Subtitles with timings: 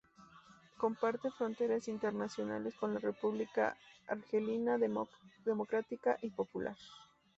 [0.77, 3.77] Comparte fronteras internacionales con la República
[4.07, 4.79] Argelina
[5.43, 6.75] Democrática y Popular.